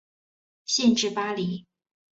[0.65, 1.67] 县治巴黎。